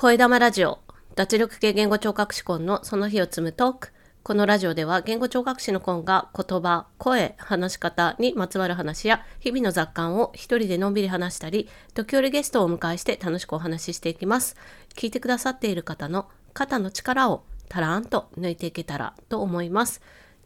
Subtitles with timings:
[0.00, 0.78] 声玉ラジオ
[1.14, 3.92] 脱力系言語聴覚士コンのその日を積むトーク。
[4.22, 14.56] このラジオでは言語聴覚士のコンが言葉、声、話し方にまつわる話や日々の雑感を一人でのんびり話したり時折ゲストをお迎えして楽しくお話ししていきます。
[14.94, 20.00] 聞いてくださっている方の肩の力をたらんと抜いていけたらと思います。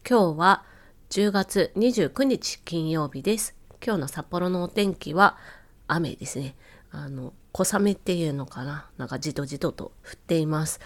[0.04, 0.64] 今日は
[1.10, 3.54] 10月29日金曜日です。
[3.80, 5.38] 今日の札幌のお天気は
[5.86, 6.56] 雨ですね。
[6.90, 8.88] あの小雨っていうのかな？
[8.98, 10.80] なんかじとじとと降っています。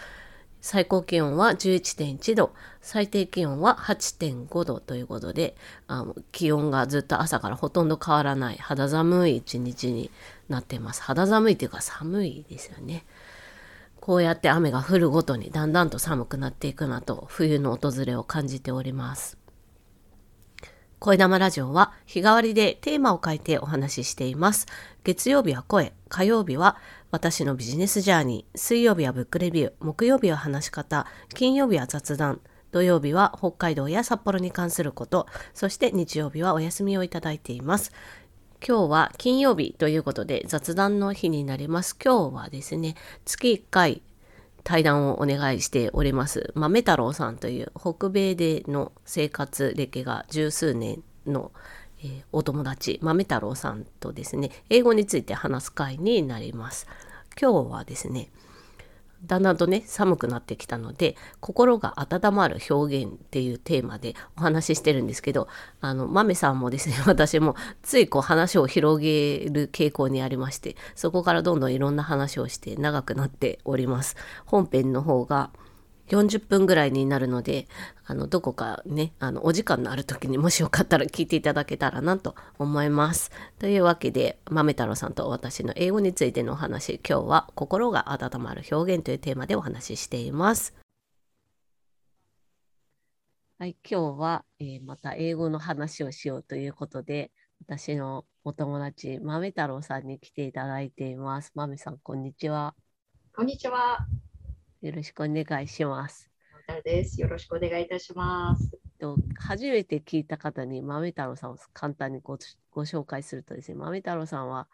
[0.61, 2.53] 最高気温は11.1度。
[2.79, 5.55] 最低気温は8.5度ということで
[5.87, 8.57] あの気温がずっと朝からほとんど変わらない。
[8.57, 10.11] 肌寒い一日に
[10.47, 11.01] なっています。
[11.01, 13.03] 肌寒いというか寒いですよね。
[13.99, 19.38] こうやって雨が降るごとにだんだんと寒くなっていくなと冬の訪れを感じております。
[20.99, 24.65] 声玉ラジオは日替わりでテーマを書いてお話ししています。
[25.05, 26.75] 月曜日は声、火曜日は
[27.09, 32.41] 私のビジネスジャーニー、水曜日はブックレビュー、木曜日は話し方、金曜日は雑談、
[32.73, 37.93] 土曜日は北海道や札幌に関すること、そして日曜日はお休みをいただいています。
[38.61, 41.95] 今日は金曜日ということで雑談の日になります。
[42.03, 44.01] 今日はですね、月1回
[44.69, 46.51] 対談をお願いしております。
[46.53, 51.51] 豆太郎さんという北米での生活歴が十数年の、
[52.03, 56.85] えー、お友達豆太郎さんとですね英語について話す会になります。
[57.41, 58.29] 今日はですね
[59.25, 65.47] だんだんとね寒くなってきたので心が温まる表現っていうテーマでお話ししてるんですけど
[65.81, 74.15] あの豆さんもですね 私もついこう話を広げる傾向にありましてそこからどんどんいろんな話をして長くなっております。
[74.45, 75.49] 本編の方が
[76.09, 77.67] 40分ぐらいになるので、
[78.05, 83.31] あの、どこかね、あの、お時間のある時にもしよかったら聞いていただけたらなと思います。
[83.59, 90.73] というわけで、豆太郎さんと私の英語についてのお話、今日は心が温まる表現というテーマでお話ししています。
[93.59, 97.31] はい、今日は、えー、また英語の話をしようということで、
[97.67, 101.51] 私のお友達、豆太郎さんに来ていただいています。
[101.55, 102.73] 豆さん、こんにちは。
[103.35, 104.07] こんにちは。
[104.81, 106.29] よろしくお願いします。
[106.85, 107.19] です。
[107.19, 108.71] よろしくお願いいたします。
[109.35, 112.37] 初めて聞いた方に豆太郎さんを簡単にご
[112.71, 114.69] ご紹介するとですね、豆太郎さんは、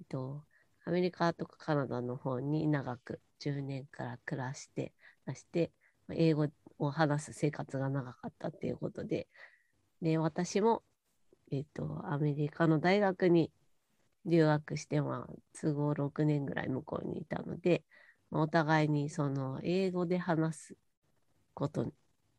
[0.00, 0.44] えっと、
[0.84, 4.92] アメリカとかカナダの方に長く10年から暮らして
[5.24, 5.70] らして、
[6.10, 6.48] 英語
[6.78, 9.28] を話す生活が長かったっていうことで、
[10.02, 10.82] で私も、
[11.50, 13.50] えっと、アメリカの大学に
[14.26, 17.82] 留学して、まあ、都合6年ぐらい向こうにいたので、
[18.30, 20.76] お互いにその英語で話す
[21.54, 21.92] こと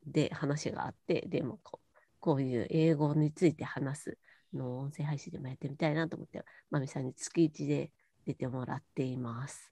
[0.06, 4.18] で話があって、でもこうこういう英語について話す
[4.54, 7.92] の音声配信でもやってみたいなと思って、まみさんに月1で
[8.26, 9.72] 出てもらっています。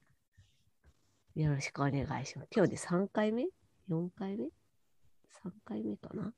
[1.35, 2.49] よろしくお願いします。
[2.55, 3.47] 今日で3回目
[3.89, 4.49] ?4 回目 ?3
[5.63, 6.33] 回目かな？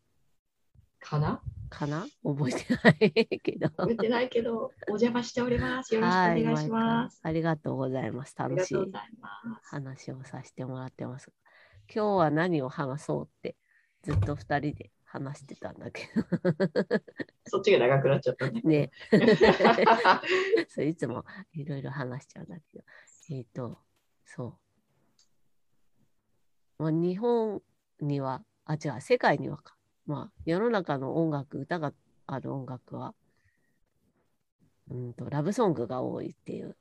[1.00, 1.42] かな？
[1.70, 2.06] かな？
[2.24, 3.70] 覚えてないけど。
[3.70, 5.96] 覚えてないけど、お邪魔しております。
[5.96, 7.20] よろしくお願いします。
[7.24, 8.36] ありがとうございます。
[8.38, 8.92] 楽しい
[9.64, 11.32] 話をさせてもらってます。
[11.94, 13.56] 今日は何を話そうって
[14.04, 16.24] ずっと2人で話してたんだけど。
[17.46, 18.62] そっちが長くなっちゃったね。
[18.64, 18.92] ね。
[20.70, 22.84] そういつもいろいろ話しちゃうんだけど。
[23.32, 23.80] えっ、ー、と、
[24.26, 24.60] そ
[26.80, 26.84] う。
[26.84, 27.62] まあ、日本
[28.02, 29.76] には、あ、違う、世界にはか
[30.10, 31.94] まあ、世の中の音楽、歌が
[32.28, 33.16] ある音楽は、
[34.90, 36.76] うんと、ラブソングが多いっていう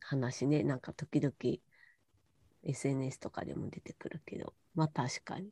[0.00, 1.34] 話ね、なんか時々
[2.62, 5.50] SNS とかでも出てくるけど、まあ確かに。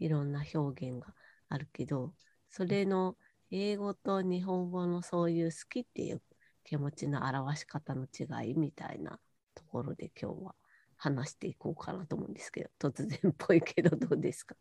[0.00, 1.14] いろんな表現が
[1.50, 2.14] あるけど、
[2.50, 3.16] それの
[3.50, 6.22] 英語と日本語のそういう好きっていう
[6.64, 9.20] 気持ちの表し方の違いみたいな
[9.54, 10.54] ところで今日は
[10.96, 14.56] 話していこうかなと思うんですけど、突然っぽいけどどうですか？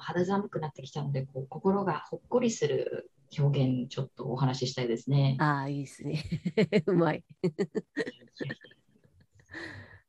[0.00, 5.36] 肌寒くなってきたのでこう心がほっこりする表現ちょっとお話ししたいですね。
[5.40, 6.22] ああいいですね。
[6.86, 7.24] うまい。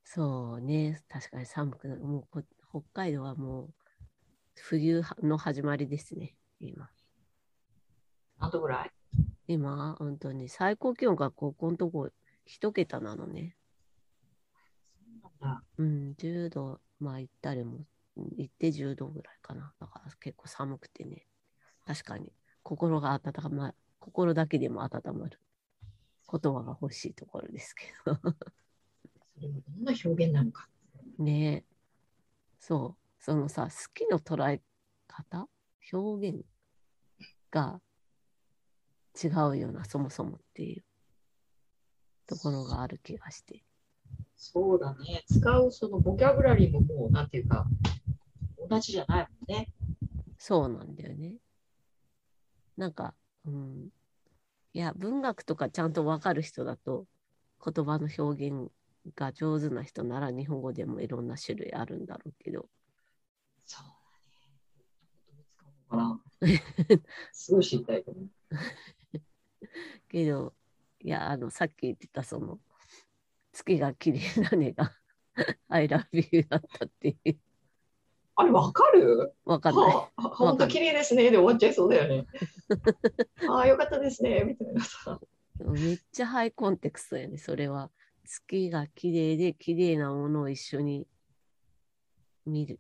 [0.04, 3.74] そうね確かに寒くなるもう北海道はもう
[4.56, 6.90] 冬の始まりですね今。
[8.40, 8.92] 何度ぐらい？
[9.48, 9.96] 今？
[10.00, 12.10] 本当に最高気温がここのとこ
[12.46, 13.56] 一桁なのね。
[15.78, 17.86] うん、10度まあ行ったりも
[18.38, 19.74] 行って10度ぐらいかな。
[19.80, 21.28] だから結構寒くてね。
[21.86, 22.32] 確かに
[22.64, 25.40] 心が温まる、心だけでも温まる
[26.32, 28.16] 言葉が欲しいところですけど。
[28.16, 30.68] それもどんな表現なのか。
[31.18, 31.64] ね
[32.60, 33.24] そう。
[33.24, 34.62] そのさ、好きの捉え
[35.08, 35.48] 方？
[35.92, 36.46] 表現
[37.52, 37.82] が
[39.22, 40.84] 違うような、そもそもっていう。
[42.28, 43.64] ところがある気がして。
[44.36, 45.24] そうだね。
[45.28, 47.66] 使うそのボキャブラリーももう、なんていうか、
[48.70, 49.68] 同じじゃないもんね。
[50.38, 51.36] そうなんだよね。
[52.78, 53.14] なんか、
[53.46, 53.90] うん。
[54.74, 57.06] いや、文学とかちゃんとわかる人だと、
[57.64, 58.72] 言葉の表現
[59.16, 62.70] が上手な人なら日本語でもいろんな種類あるんだろうけど、
[63.66, 64.54] そうだね。
[65.28, 67.02] どう使うのかな。
[67.34, 68.22] すごい知りたいけど。
[70.10, 70.54] けど、
[71.02, 72.60] いや、あの、さっき言ってたその、
[73.52, 74.96] 月が綺麗なねが
[75.68, 77.40] I love you だったっていう、
[78.40, 79.34] あれ、わかる？
[79.44, 79.94] わかんない。
[79.94, 81.24] はあ、本当綺麗ですね。
[81.24, 82.26] で終わっちゃいそうだよね。
[83.50, 84.46] ああ、よかったですね。
[84.46, 85.20] みたいなさ。
[85.60, 87.92] めっちゃハイコンテクストやね、それは。
[88.24, 91.06] 月が綺麗で綺麗なものを一緒に
[92.46, 92.80] 見る。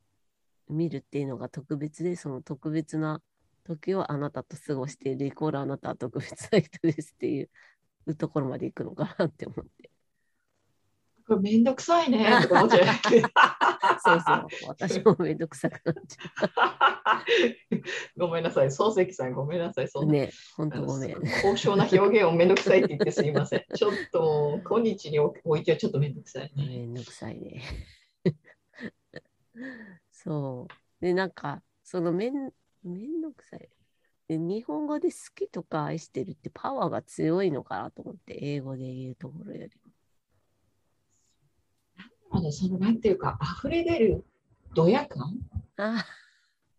[0.69, 3.21] 見るっていうのが特別で、その特別な
[3.65, 7.41] 時をあなたと過ごしているイコールあなたは特別な人ですってい
[8.07, 9.91] うところまで行くのかなって思って。
[11.27, 12.39] これめんどくさいね。
[12.43, 12.85] とか思っちゃう。
[14.03, 17.23] そうそう、私もめんどくさくなっちゃ
[18.17, 18.67] ごめんなさい。
[18.67, 19.87] 漱石さん、ごめんなさい。
[19.87, 20.05] そう。
[20.05, 21.15] んなね、ほんとごめん。
[21.41, 23.65] 高尚な表現をめんどくさいって言ってすいません。
[23.73, 26.65] ちょっと、今日に置いてはちょっとめんどくさいね。
[26.67, 27.61] めんどくさいね。
[30.11, 31.03] そう。
[31.03, 32.53] で、なんか、そのめん、
[32.83, 33.69] めんどくさい。
[34.27, 39.91] で日本語で好きとか愛してるってパワーが強いのかなと思って、英語で言うところよりも。
[42.31, 44.25] あの、その、なんていうか、溢れ出る
[44.73, 45.39] ドヤ感？
[45.77, 46.05] ああ、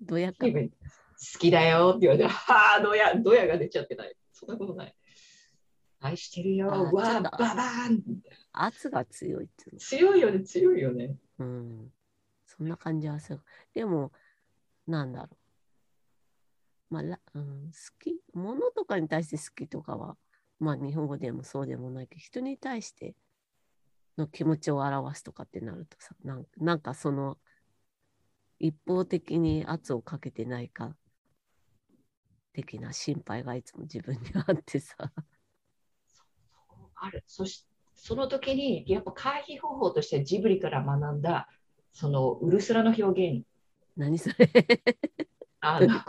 [0.00, 0.47] どやか。
[0.47, 4.14] 好きだよって言われて、はあ、ドヤ、ドヤが出ちゃってない。
[4.32, 4.94] そんなことない。
[6.00, 8.02] 愛してるよ、あわあ、ババーン
[8.52, 9.76] 圧が強いって。
[9.76, 11.17] 強いよね、強いよね。
[11.38, 11.93] うん。
[12.47, 13.41] そんな感じはする。
[13.75, 14.12] でも、
[14.87, 16.94] なんだろう。
[16.94, 20.17] まあ、らうん、好き、ものとかに対して好きとかは、
[20.58, 23.14] まあ日本語でもそうでもないけど、人に対して
[24.19, 27.39] の気持ちを表すとかってなるとさ、なんなんかその、
[28.59, 30.95] 一方的に圧をかけてないか、
[32.53, 34.95] 的な心配がいつも自分にあってさ。
[36.97, 37.23] ある。
[37.27, 41.49] そしその時に、やっぱ回避方法としてジブリから学んだ、
[41.93, 43.47] そのウルスラの表現。
[43.97, 44.51] 何それ？
[45.61, 46.01] あの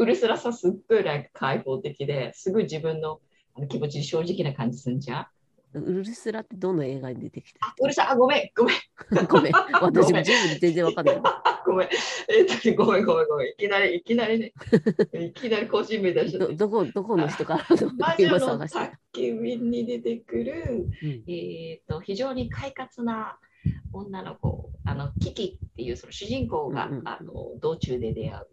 [0.00, 3.20] ウルスラさ、すっごいなんか開放的ですごい自分の
[3.68, 5.26] 気持ちに正直な感じするんじゃん。
[5.74, 8.76] ウルスラってどの映画に出てきたあ、ウルスラ、あ、ごめん、ごめん、
[9.28, 9.52] ごめん。
[9.80, 11.22] 私もジブリ全然わかんない。
[11.64, 11.88] ごめん。
[12.28, 13.48] えっと、ごめん、ごめん、ごめん。
[13.48, 14.52] いきなり、いきなりね、
[15.12, 16.38] いきなり個人名出し。
[16.38, 17.66] どどこどこの人から
[18.18, 18.86] 今探してた？
[18.86, 23.38] 宅急便に出てくる、うんえっと、非常に快活な
[23.92, 28.46] 女の子、あの、キキっていうその主人公が、うんうんあの道中で出会う。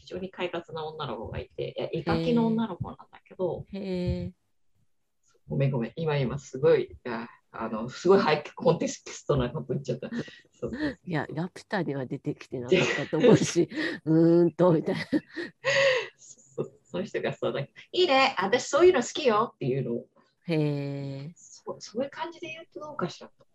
[0.00, 4.32] 非常に快活な女の子がいて、絵描きの女の子なんだけど、へえ。
[5.48, 10.10] ごめんごめん、今今すごい、ああのすごいハイコンテキストなこと言っちゃった。
[10.52, 10.70] そう
[11.04, 13.68] いや、ラピュタには出てきてなかったと思うし、
[14.04, 15.00] うーんと、みたいな。
[16.18, 20.08] そその人がそうだいいね、私そういうの好きよっていうのを、
[20.46, 21.32] へえ。
[21.34, 23.46] そうそういう感じで言うとどうかしらと。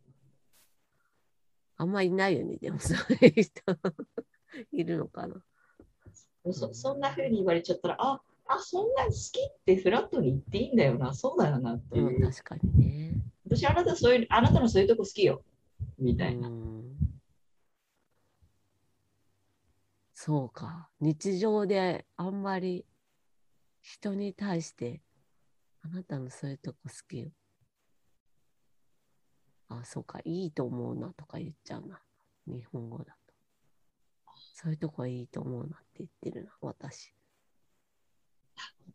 [1.77, 3.61] あんまいないよね、でもそういう人。
[4.71, 5.43] いるのかな。
[6.51, 12.15] そそんな風に言われちゃったら、ああ、そんな好きってフラットに言っていいんだよな、そうだよなっていう。
[12.15, 13.13] うん、確かにね。
[13.45, 15.43] 私あなたそういう、あなたのそういうとこ好きよ、
[15.97, 16.47] みたいな。
[16.47, 16.83] うん
[20.25, 20.89] そうか。
[21.01, 22.85] 日常であんまり
[23.81, 25.01] 人に対して、
[25.81, 27.29] あなたのそういうとこ好きよ。
[29.67, 30.21] あ、そうか。
[30.23, 31.99] いいと思うなとか言っちゃうな。
[32.47, 33.33] 日本語だと。
[34.53, 37.13] そういうとこはいいと思うなって言ってるな、私。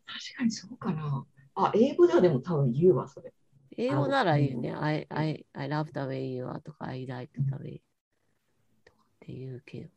[0.05, 1.25] 確かにそうかな。
[1.55, 3.33] あ、英語ではでも多分言うわ、それ。
[3.77, 4.73] 英語なら言うね。
[4.73, 7.81] I, I, I love the way you are とか I like the way
[8.85, 9.89] とかって言うけど。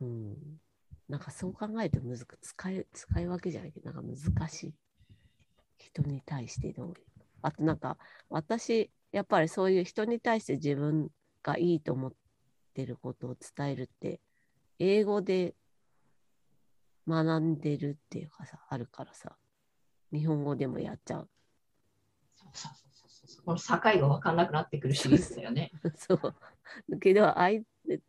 [0.00, 0.60] うん。
[1.08, 4.74] なんかそう考えてむずく使い、使い分けじゃないけど、なんか難しい。
[5.78, 6.94] 人に対してどう。
[7.42, 7.96] あとなんか
[8.28, 11.10] 私、やっぱりそういう人に対して自分
[11.42, 12.12] がいいと思っ
[12.74, 14.20] てることを伝えるって、
[14.78, 15.54] 英語で
[17.08, 19.36] 学んでるっていうかさ、あるからさ、
[20.12, 21.28] 日本語でもやっちゃう。
[22.34, 25.72] そうそうそうそうそうこの境が分かんなくなってくるシリーズだよね。
[25.96, 26.20] そう。
[26.88, 27.62] だけど、相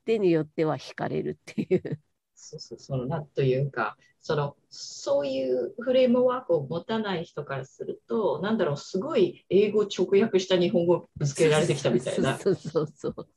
[0.06, 2.00] 手によっては惹かれるっていう。
[2.34, 12.38] そうそう、そのなんというか、そのそういうフレームワークを持たない人からすると、なんだろう、すごい英語直訳した日本語をぶつけられてきたみたいな。
[12.38, 13.28] そうそうそうそう。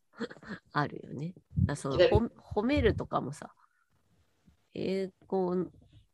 [0.72, 1.34] あるよね。
[1.66, 3.52] だその褒めるとかもさ、
[4.74, 5.66] 英語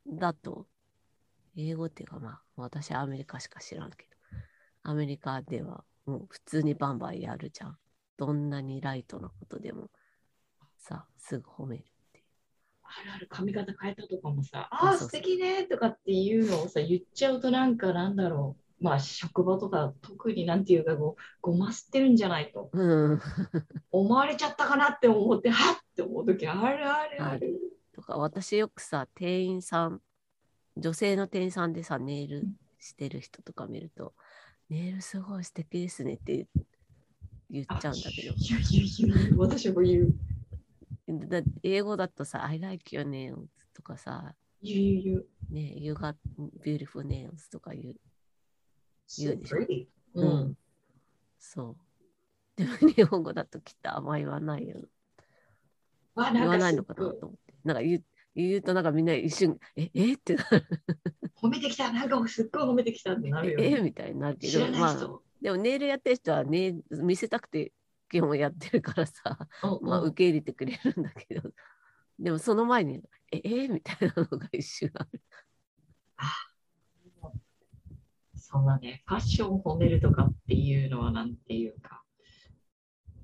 [0.07, 0.67] だと、
[1.57, 4.17] 英語っていうかまあ、私はアメリカしか知らんけど、
[4.83, 7.79] アメリカではもう普通にバンバンやるじゃん。
[8.17, 9.91] どんなにライトなことでも
[10.79, 12.25] さ、すぐ褒めるっていう。
[12.83, 18.63] あるある髪型変えたとかもさ、あああ、素敵ねとかっていうのをさ、言っちゃうとなんかなんだろう。
[18.85, 23.21] まあ職場とか特になんていうかこうごますってるんじゃないとうん。
[23.91, 27.59] 思われちゃったかなって思ってはっって思う時あるあるある。
[27.97, 30.03] とか私よくさ店員さん
[30.77, 32.47] 女性の店員さんでさネイル
[32.79, 34.13] してる人とか見ると
[34.69, 36.47] 「ネイルすごい素敵ですね」って
[37.49, 38.35] 言っちゃうんだけど。
[39.39, 40.15] 私も言う。
[41.09, 45.27] だ英語だとさ「I like your nails」とかさ言う言う言う。
[45.51, 46.17] 「ね You got
[46.63, 47.97] beautiful nails」とか言う
[49.19, 49.57] 言うでしょ？
[49.57, 50.49] ううん。
[50.51, 50.57] ん。
[51.39, 51.77] そう。
[52.57, 54.87] でも日本語だときっとあんま言わないよ。
[56.19, 58.05] あ言わないのかなと思ってなんか言う
[58.35, 60.13] 言うとなんかみんな一瞬「ええ？
[60.15, 60.67] ってなる
[61.35, 63.65] 褒めてきた、なんかすっごい褒めてきたってなるよ、ね。
[63.65, 63.73] え？
[63.79, 65.23] え みたいになるけ知らないどまあ人。
[65.43, 67.73] でもネイルやってる人はね見せたくて
[68.09, 71.51] 基本やってるからさ、うんまあ、うん受け入れてくれるんだけど、
[72.19, 73.41] でもその前に「え？
[73.45, 73.69] え？
[73.69, 75.23] みたいなのが一瞬ある。
[78.37, 79.03] そうだね。
[79.07, 82.05] ファッションを褒めるとかっていうのはなんていうか。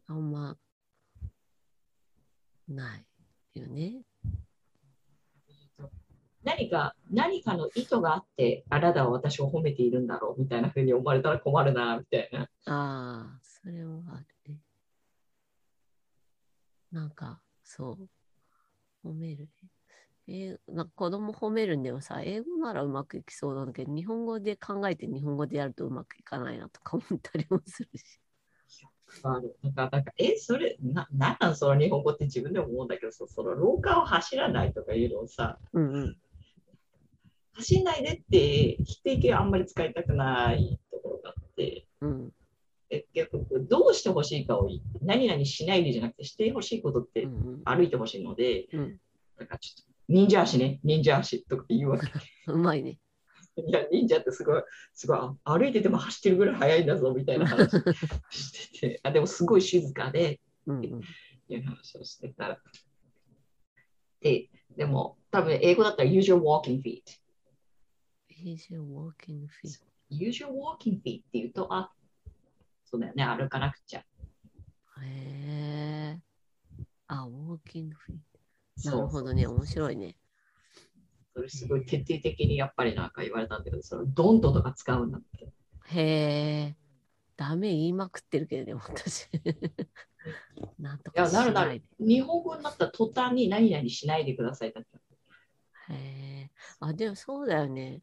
[0.09, 0.59] あんま
[2.69, 3.07] ない
[3.55, 4.03] よね。
[6.45, 12.43] 何か、何かの意図があって、あなたは私を褒めているんだろうみたいなふうに思われたら困るな、みたいな。
[12.43, 14.59] ああ、それはあるね。
[16.91, 17.97] なんか、そ
[19.03, 19.71] う、褒めるね。
[20.29, 28.21] えーなんか子供褒めるんでもさ、英語ならうまくいきそうなんだけど、日本語で考えて日本語でやるとうまくいかないなとか思ったりもするし。
[29.25, 36.17] あるなんか、なんか、え、それ、な、なんなんその日本語って自分でも思うんだけどさ、その廊下を走らないとかいうのをさ、うんうん。
[37.55, 42.33] 走んないでって否定形はあんまり使いたくないところがあって、うん
[42.91, 44.69] え結局どうしてほしいかを
[45.01, 47.27] 何々しないでじゃなくてしてほしいことって
[47.65, 48.99] 歩いてほしいので、うん
[49.39, 52.07] なんかちょっと忍者足ね、忍者足とか言うわけ。
[52.53, 52.99] うまいね。
[53.57, 57.71] いや、忍者ってすごい、すごい、あ歩いてても走ってるぐらい速いんだぞみたいな話
[58.31, 61.01] してて、あでもすごい静かで、うんうん。
[61.49, 62.59] いう話をしてたら。
[64.21, 67.03] で、でも多分英語だったら your walking feet。
[68.45, 69.79] Is your walking feet?
[70.11, 71.93] use your walking feet って言うと、あ、
[72.85, 74.01] そうだよね、歩かなくちゃ。
[74.01, 74.05] へ
[75.05, 76.21] え。
[77.07, 78.19] あ、walking feet。
[78.85, 80.17] なるほどね、面白いね。
[81.35, 85.53] それすごい徹底的にやっぱりなんか言われたんだけど、そのドントとか使うんだって。
[85.95, 86.03] へ
[86.71, 86.77] え。
[87.37, 89.29] ダメ言いまくってるけどね、私。
[90.81, 91.83] なんといや、なるなる。
[92.01, 94.99] 日本語になった途端に何々しないでくださいだって。
[95.91, 96.51] へえ。
[96.81, 98.03] あ、でもそうだよね。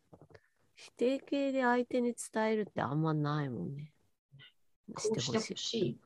[0.79, 3.91] 否定形で相手に伝えるってあんまないもんね。
[4.97, 5.53] してほし。
[5.57, 5.99] しい。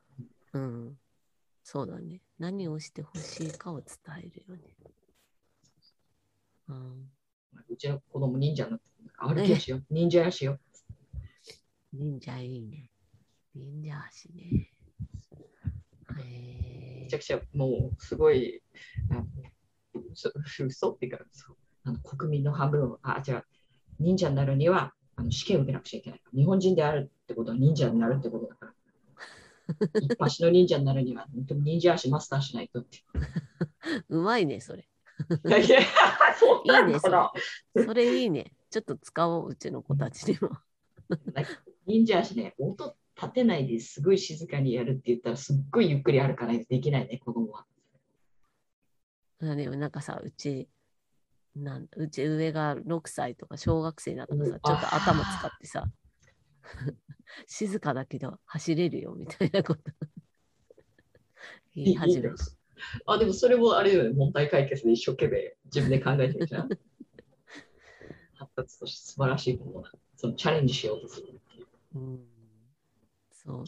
[0.52, 0.98] うん。
[1.62, 2.20] そうだね。
[2.40, 4.76] 何をしてほしいかを伝えるよね。
[6.68, 7.10] うん。
[7.68, 10.58] うちの子供忍者になってる、歩き足よ、忍者足よ。
[11.92, 12.90] 忍者いいね。
[13.54, 14.72] 忍者足ね。
[16.18, 17.18] へえめちゃ。
[17.20, 18.60] くちゃもうすごい、
[19.10, 19.26] あの
[20.12, 20.32] 嘘
[20.66, 23.44] 嘘っていうかそうあの国民の半分は、あ、違う、
[24.00, 26.20] 忍者になるにはあの試験を受けなくちゃいけない。
[26.34, 28.72] 日本人であるってことは忍者になるってことだから。
[30.00, 32.98] 一発の忍者になるには、本当に忍者足マスターしないとって。
[34.08, 34.88] うまいね、それ。
[35.46, 35.80] いやいや、
[36.38, 37.32] そうなのかな。
[37.84, 38.52] それいいね。
[38.70, 40.50] ちょっと使おう、うちの子たちにも。
[41.86, 47.66] 忍者足ね、音立てないですごい静かにやるって言ったら、すっごいゆっくり歩かないとできないね、子供は。
[49.40, 50.68] あでもなんかさ、うち、
[51.56, 55.84] なんうち上が6歳とか小学生だとかさ、うんちょっと頭使ってさ、
[57.46, 59.80] 静かだけど走れるよみたいなこと
[61.74, 62.34] 言い始めた。
[63.06, 66.68] あ、でもそれもあれよね、問題解決で一生懸命自分で考えてるじゃん。
[68.34, 69.92] 発達として素晴らしいものだ。
[70.16, 72.28] そのチャレンジしようとするっていううん、
[73.32, 73.64] そう。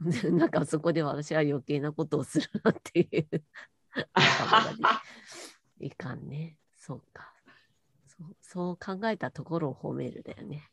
[0.32, 3.42] なんかそこで私は余計なことをするなっていう
[5.80, 6.58] いかんね。
[6.86, 7.32] そうか。
[8.06, 10.68] そうそう考えたところを褒めるだよね。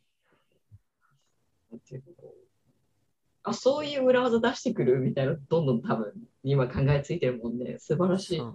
[3.43, 6.13] あ、そういう裏技出してくるみたいな、どんどん多分
[6.43, 7.79] 今考えついてるもんね。
[7.79, 8.41] 素晴らしい。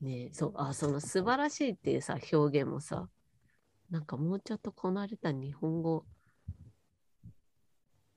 [0.00, 3.08] ねえそうあその素晴らしいっていうさ表現もさ
[3.90, 6.04] なんかもうちょっとこなれた日本語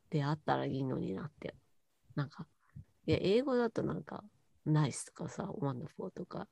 [0.10, 1.56] であったらいいのになって
[2.16, 2.46] なんか
[3.06, 4.24] いや英語だとなんか
[4.66, 6.48] ナイスとかさ wonderful とか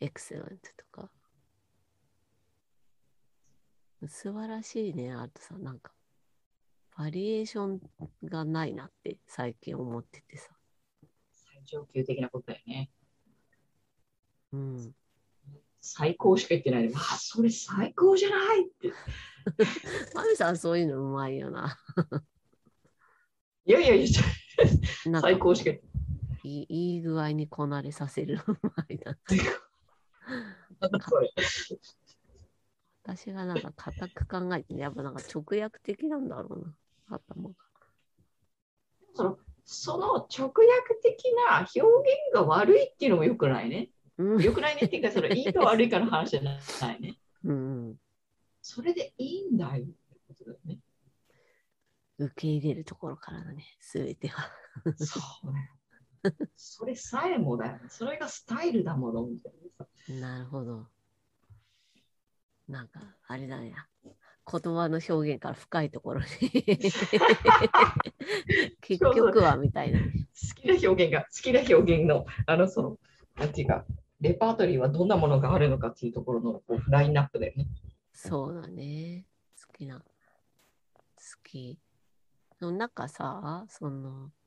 [0.00, 1.10] excellent とか
[4.08, 5.92] 素晴らしいね、あとさ、なんか、
[6.96, 7.80] バリエーション
[8.24, 10.50] がないなって最近思っててさ。
[11.32, 12.90] 最上級的なことだよね。
[14.52, 14.94] うん。
[15.82, 18.92] 最高しか言ってないで、わあ、それ最高じゃないって。
[20.14, 21.78] マミさんそういうのうまいよな。
[23.66, 25.86] いやいやいや、最高しか言って
[26.42, 29.16] いいいい具合にこなれさせるうまいな。
[33.02, 37.16] 私がなんか固く考えて、やっぱなんか直訳的なんだろうな。
[37.16, 37.54] 頭が。
[39.14, 41.84] そのその直訳的な表現
[42.34, 43.90] が悪いっていうのもよくないね。
[44.18, 44.42] うん。
[44.42, 47.18] よくないねっていうか、それいいか悪いかの話じゃないね。
[47.44, 47.96] うんうん。
[48.62, 49.94] それでいいんだよって
[50.28, 50.78] ことだよね。
[52.18, 54.50] 受け入れるところからだね、すべては。
[54.96, 55.79] そうだよ。
[56.56, 57.80] それさえもだよね。
[57.88, 59.90] それがスタイルだものみたいなさ。
[60.20, 60.86] なるほど。
[62.68, 63.74] なんか、あれだね。
[64.04, 66.26] 言葉の表現から深いところに
[68.80, 70.28] 結局はみたいなね。
[70.56, 72.98] 好きな表現が、好きな表現の、あの、その、
[73.36, 73.84] なんていうか、
[74.20, 77.68] レパートリーはどんなものがあるのかっていうところのこうラインナップだよね。
[78.12, 79.24] そうだね。
[79.66, 80.00] 好きな。
[80.00, 80.04] 好
[81.42, 81.78] き。
[82.60, 84.39] の中さ、その、あ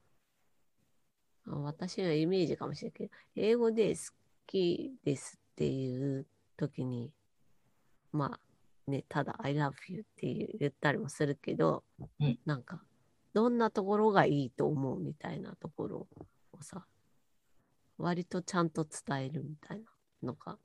[1.45, 4.01] 私のイメージかもしれないけど、英語で好
[4.47, 6.25] きですっていう
[6.57, 7.11] 時に、
[8.11, 8.39] まあ
[8.91, 11.83] ね、ただ I love you って言ったりもするけど、
[12.19, 12.81] うんなんか、
[13.33, 16.07] どんなところがいいと思うみたいなところ
[16.51, 16.85] をさ、
[17.97, 19.85] 割とちゃんと伝えるみたいな
[20.21, 20.57] のが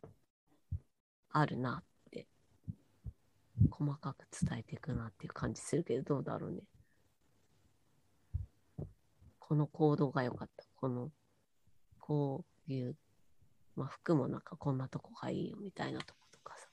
[1.30, 2.26] あるなって
[3.70, 6.62] 細かく伝えていくなっていう感じするけど、どうだろうね。
[9.38, 10.67] この行動が良かった。
[10.80, 11.10] この、
[11.98, 12.96] こういう、
[13.74, 16.68] まあ服もなんかこんなとこがいいよみたいなとことかさ。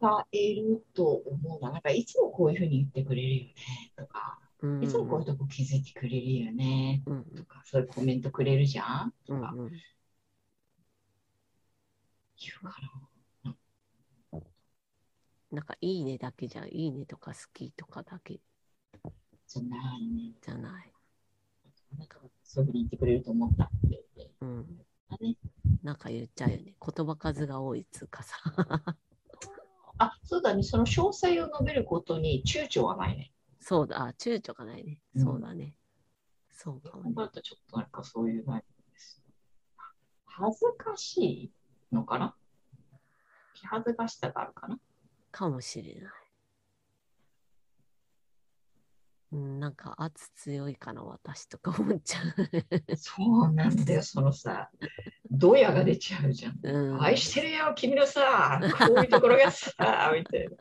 [0.00, 1.72] 伝えると思うな。
[1.72, 3.54] なんかいつもこういうふうに言ってくれるよね。
[3.96, 4.84] とか、うん。
[4.84, 7.02] いつもこういうとこ気づいてくれるよね。
[7.06, 9.14] うんとか、そういうコメントくれるじゃん。
[9.26, 9.52] とか。
[9.54, 9.70] うんうん
[12.42, 13.54] 言うから。
[15.52, 18.40] なんかいいねだけじゃ、いいねとか好きとかだけ
[19.52, 20.32] じゃないね。
[20.40, 20.92] じゃない。
[21.98, 23.68] なんかそういうふうに言ってくれると思ったっ
[24.16, 24.30] て。
[24.40, 24.66] うん。
[25.20, 25.36] ね
[25.82, 26.74] なんか言っちゃうよね。
[26.80, 28.36] 言葉数が多いっつうかさ。
[29.98, 30.62] あ、そうだね。
[30.62, 33.30] その詳細を述べることに躊躇はないね。
[33.60, 35.00] そうだ、あ、躊躇がないね。
[35.14, 35.76] うんそうだね。
[36.50, 37.10] そうかもね。
[37.12, 39.22] 今だとちょっとなんかそういう内容です。
[40.24, 41.52] 恥ずかしい
[41.92, 42.34] のかな？
[43.52, 44.80] 気恥ずかしさがあるかな？
[45.30, 46.12] かもしれない。
[49.32, 52.20] うん、なんか圧強いかな、私とか思っちゃ
[52.96, 54.70] そうなんだよ、そのさ、
[55.30, 56.60] ドヤが出ちゃうじゃん。
[56.62, 56.70] う。
[56.70, 59.72] うん、愛してるよ、君のさ、こういうところがさ、
[60.14, 60.56] みたいな。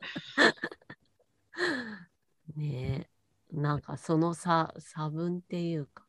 [2.55, 3.12] ねえ。
[3.51, 6.05] なんかその差、差分っていうか。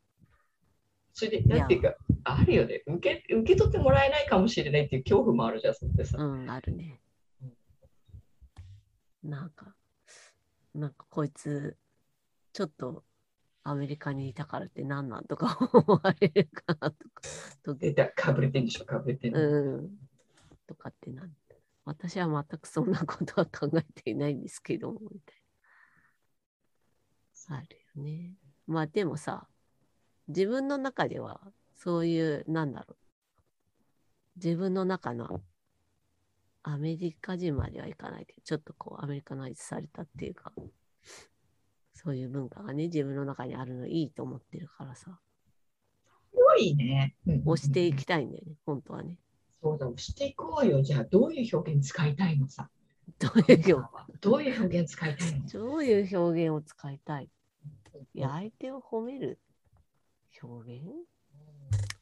[1.11, 3.35] それで、なんていうか、あるよね受け。
[3.35, 6.17] 受け取ってもらえないかもしれないっていう恐怖もあるじゃん、そってさ。
[6.17, 7.01] うん、あるね。
[9.21, 9.75] なんか、
[10.73, 11.77] なんかこいつ、
[12.53, 13.03] ちょっと
[13.63, 17.21] アメリカにいたからって何なんとか思われるかなとか。
[17.63, 17.75] と
[18.15, 19.39] かぶれてんでしょ、かぶれてんの。
[19.39, 19.97] うん。
[20.67, 21.31] とかってなん
[21.85, 25.35] 私は全くそんなことは考えていないんですけども、みたい
[27.49, 27.57] な。
[27.57, 28.35] あるよね。
[28.67, 29.47] まあでもさ、
[30.29, 31.41] 自分の中では、
[31.75, 32.97] そういう、なんだろう。
[34.37, 35.41] 自分の中の
[36.63, 40.53] アメリカ人まではいかないけど、ちょっとこう、アメリカナイズされたっていうか、
[42.03, 45.19] そういう文化がね、自分の中にあるのいいと思ってるからさ、
[46.31, 47.15] すごいね。
[47.45, 49.17] 押していきたいんだよね、本当はね。
[49.61, 50.81] そうだ、押していこうよ。
[50.81, 52.69] じゃあ、どういう表現使いたいのさ？
[53.19, 55.47] どういう表どういう表現使いたいの？
[55.47, 57.29] どういう表現を使いたい？
[58.13, 59.39] いや、相手を褒める？
[60.41, 60.85] 表現？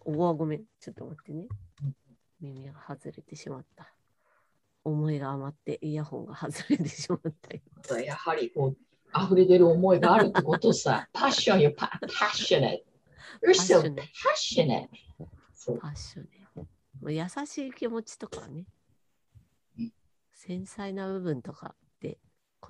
[0.06, 0.64] おわ、ごめん。
[0.80, 1.48] ちょっと待ってね。
[2.40, 3.94] 耳が外れてしまった。
[4.84, 7.54] 思いが余ってイヤホンが外れてしまった
[7.96, 8.04] よ。
[8.04, 8.78] やはりこう、
[9.16, 11.08] 溢れ出る思いがあるってことさ。
[11.14, 12.84] パッションよ、パパッショネ
[13.46, 14.88] You're so Passionate
[15.80, 16.48] パッションね。
[17.02, 18.66] もう優しい気持ちとかね
[19.80, 19.94] うん。
[20.34, 22.20] 繊細な部分とかって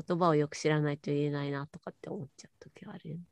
[0.07, 3.23] 言葉をよく知らないと言えないなとかって思っちゃう時はあるよね。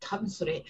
[0.00, 0.64] 多分それ、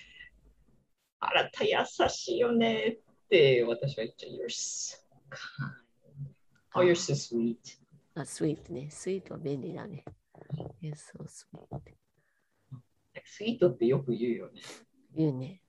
[1.20, 1.70] あなた優
[2.08, 4.32] しいよねって私は言っちゃう。
[4.32, 4.96] You're so
[5.30, 5.88] kind.
[6.74, 7.78] Oh, you're so sweet.
[8.20, 8.88] あ、スイートね。
[8.90, 10.04] スイートは便利だね。
[10.82, 11.94] Yes, so sweet.
[13.24, 14.60] スイートってよく言うよね。
[15.14, 15.62] 言うね。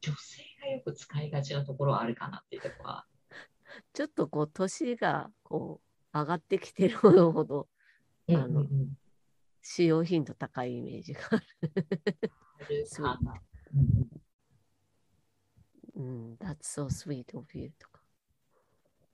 [0.00, 3.06] 女性がよく使いがちなところはあるかなっていうところは。
[3.92, 5.80] ちょっとこう年がこ
[6.12, 7.68] う上がってきてるほどほど
[8.28, 8.98] あのうんうんうん
[9.62, 11.46] 使用頻度高いイメージがある。
[12.58, 13.40] あるかな。
[13.74, 14.22] うん
[15.94, 17.91] うん、That's so sweet of you とか。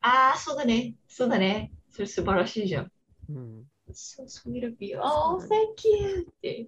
[0.00, 0.94] ああ、そうだね。
[1.08, 1.72] そうだね。
[1.90, 2.92] それ素晴らしいじゃん。
[3.30, 4.96] うん、So sweet of you.
[4.96, 6.20] そ Oh, うだ thank you!
[6.22, 6.66] って。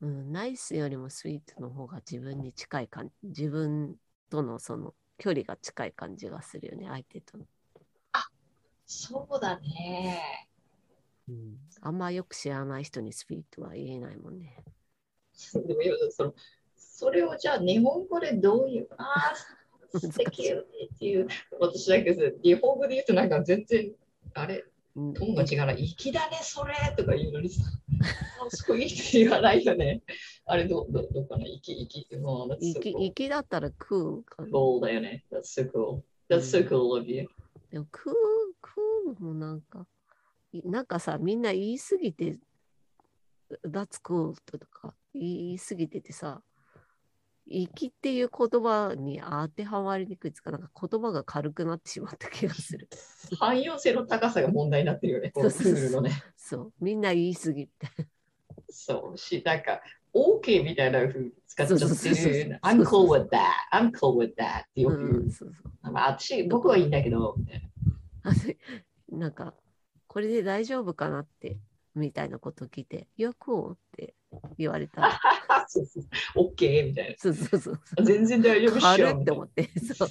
[0.00, 3.96] うん、ナイスよりもスイートの方が自分に近い感じ、自分
[4.30, 7.44] とのその距離が近い感じがするよね、相手との。
[8.86, 10.48] そうだね。
[11.28, 14.64] うん、あんまよく知らない人にスイートは言えないもんね。
[15.54, 16.34] でもその
[16.76, 19.34] それをじゃあ日本語でどういう、ああ、
[19.92, 20.12] 難しい。
[20.12, 20.62] 素敵よね
[20.94, 21.20] ってい。
[21.20, 21.28] う、
[21.60, 23.92] 私だけど、日本語で言うとなんか全然、
[24.34, 27.62] あれ、うんトーンが違うな、粋だね、それとか言うのにさ、
[28.42, 28.86] あそうい。
[28.86, 29.64] って言わない。
[29.64, 30.02] よね。
[30.46, 33.04] あれ、どどどうかな、粋、粋って、もう、so cool.
[33.04, 34.48] 行きだったらクーかな。
[34.48, 35.24] cool だよね。
[35.30, 36.02] That's so cool.
[36.28, 37.28] That's so cool of you.
[37.70, 38.12] でもクー、
[38.62, 39.86] クーもなんか、
[40.64, 41.78] なんかさ、みんな言い。
[41.78, 42.38] すぎて、
[43.64, 45.58] That's cool とか言い。
[45.58, 46.42] すぎててさ、
[47.48, 52.88] 粋っていう言葉に当てはまりにくいつか、なんか言葉が軽くなってしまった気がする。
[53.38, 56.22] 汎用性の高さが問題になってるよね、このクそうそうそうールのね。
[56.36, 58.06] そう、みんな言いすぎみたい
[58.68, 59.80] そうし、なんか、
[60.14, 62.60] OK みたいな風に使っちゃってる。
[62.62, 63.52] I'm cool with that.
[63.72, 64.96] I'm cool with that ってよな。
[64.96, 65.22] く言う。
[65.22, 65.92] うん、そうそう。
[65.92, 67.36] まあ、私、僕はいいんだけど、
[69.10, 69.28] な。
[69.28, 69.54] んか、
[70.06, 71.58] これで大丈夫かなって、
[71.94, 74.14] みたいなことを聞いて、You're cool って
[74.58, 75.20] 言われたら、
[75.66, 76.04] そうそう
[76.54, 77.80] OK みたいそうそうそう。
[77.96, 78.04] な。
[78.04, 79.20] 全然大丈夫っし軽ょ。
[79.20, 80.08] って思って、そう。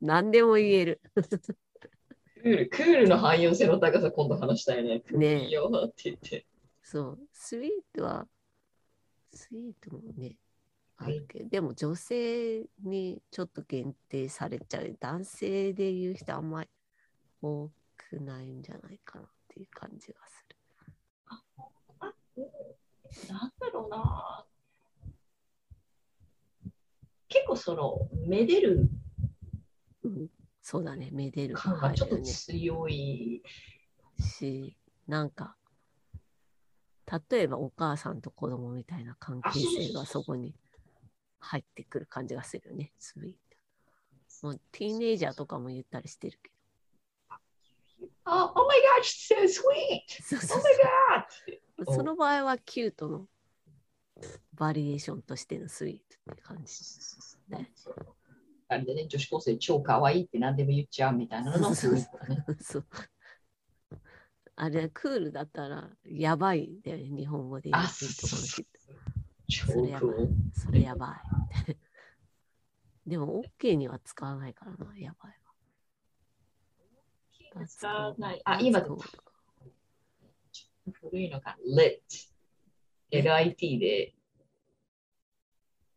[0.00, 1.00] 何でも言える。
[1.14, 5.02] クール、クールの汎用性の高さ今度話したいね。
[5.10, 6.46] ねえいいよって言って。
[6.82, 8.26] そう、スイートは、
[9.32, 10.36] スイートもね、
[10.96, 14.96] あるけど、でも女性にちょっと限定されちゃう。
[14.98, 16.70] 男性で言う人あんまり
[17.42, 20.38] 多くないんじゃないかなっていう感じがす
[23.30, 24.44] なんだろうな。
[27.28, 28.90] 結構その、めでるる。
[30.04, 30.28] うん、
[30.62, 32.22] そうだね、めでる感がちょっと。
[32.22, 33.42] 強い。
[34.18, 35.56] し、なんか、
[37.30, 40.54] 例えばお母さんと子供みたいな関係性がそこに
[41.38, 43.38] 入ってくる感じがするよね、スイート。
[44.46, 46.50] もうティーネイジャーとかも言ったりしてるけ
[48.24, 50.04] あ、Oh my God, she's so sweet!
[50.54, 51.94] Oh my God!
[51.94, 53.26] その場合はキュートの
[54.54, 56.72] バリエーションとしてのスイートって感じ。
[57.48, 57.70] ね
[58.70, 62.44] あれでね、女子高生超可愛いって何でも言っちゃうみたいなののスイートだね。
[62.60, 62.86] そう
[64.56, 67.94] あれ、クールだったら、やばいだよね、日本語で言うとこ
[68.36, 68.78] ろきっと。
[69.48, 70.28] 超それやばい。
[70.52, 71.20] それやばい。
[73.06, 75.40] でも、OK には使わないからな、やばい
[77.54, 77.66] わ。
[77.66, 78.42] 使わない。
[78.44, 78.98] あ、今古
[81.20, 82.27] いのか、lit。
[83.10, 84.14] LIT で、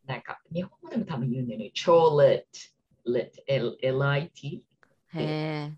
[0.04, 1.70] なんか、日本語でも多分言うんだよね。
[1.74, 2.44] 超 lit。
[3.06, 3.30] lit。
[3.46, 4.62] LIT。
[5.14, 5.72] へえ。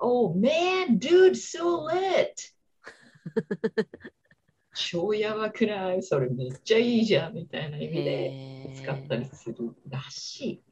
[0.00, 2.54] Oh man, dude, so lit!
[4.74, 6.02] 超やばくない？
[6.02, 9.18] それめっちゃいいじゃんみたいな意味でへ使ったえ。
[9.18, 10.62] りするらしい。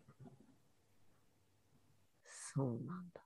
[2.25, 3.21] そうなんだ。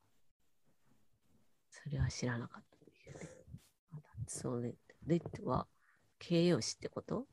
[1.68, 3.28] それは知らなかったっていうね。
[4.26, 4.74] そうね。
[5.06, 5.66] レッドは
[6.20, 7.26] 形容詞ってこと？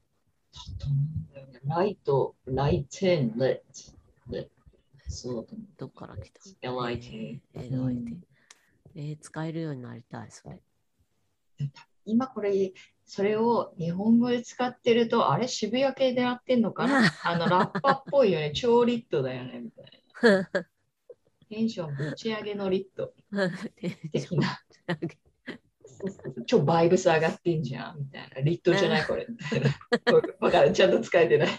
[1.65, 3.59] ライト、ライテン、lit。
[4.31, 4.47] lit
[5.09, 5.47] そう。
[5.77, 6.71] どっから来た？
[6.71, 8.17] の LIT LIT
[8.95, 10.59] えー使えるようになりたい、それ。
[12.05, 12.73] 今これ、
[13.05, 17.01] それを日本語で使ってると、あれ渋谷系でやってんのかな？
[17.23, 18.51] あのラッパっぽいよね。
[18.55, 19.59] 超リットだよね。
[19.59, 19.91] みたい
[20.41, 20.49] な。
[21.49, 23.13] テンションぶち上げのリット
[24.11, 24.59] 的な。
[26.45, 28.41] 超バイブス上がってんじゃんみたいな。
[28.41, 29.25] リットじゃないこれ。
[29.29, 29.69] みたいな。
[30.39, 30.71] わかる。
[30.71, 31.49] ちゃんと使えてない。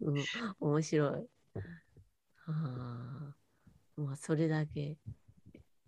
[0.00, 0.24] うん、
[0.60, 1.10] 面白い。
[1.10, 1.24] は
[2.46, 3.34] あ、
[3.96, 4.98] まあ、それだけ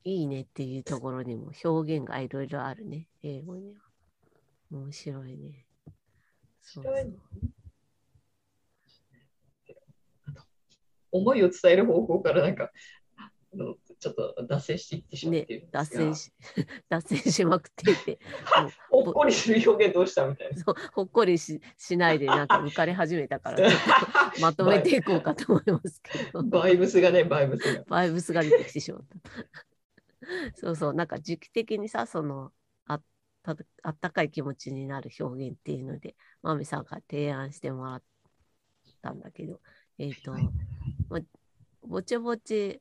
[0.05, 3.81] いいねっていうところにも表現がいろいろあるね、英語には。
[4.71, 5.67] 面白いね。
[6.63, 7.55] そう面白いそう
[11.13, 12.71] 思いを伝える方向からなんか、
[13.17, 16.33] あのちょっと脱線していってしまって脱線し、
[16.89, 18.19] 脱線しまくっていて、
[18.91, 20.57] ほっこりする表現どうしたみたいな。
[20.63, 23.69] そうほっこりししないでなんか浮かれ始めたから、
[24.41, 26.43] まとめていこうかと思いますけど。
[26.43, 27.85] バイブスがね、バイブスが。
[27.85, 29.19] バイブスが出てきてしまった。
[30.55, 32.53] そうそう、なんか時期的にさ、その
[32.87, 33.03] あっ
[33.43, 38.03] たあったかい気持ちになる表現っていうので、マミさんが提案してもらっ
[38.95, 39.61] ったんだけど、
[39.99, 40.49] えっ、と、はい
[41.11, 41.21] ま
[41.87, 42.81] ぼちぼち